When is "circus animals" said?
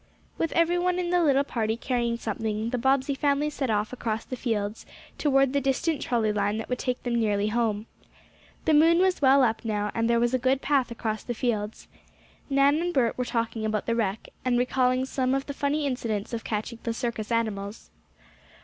16.95-17.91